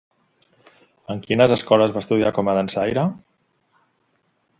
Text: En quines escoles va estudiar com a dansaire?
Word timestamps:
En 1.15 1.19
quines 1.27 1.53
escoles 1.55 1.93
va 1.97 2.03
estudiar 2.05 2.31
com 2.39 2.49
a 2.53 2.57
dansaire? 2.61 3.05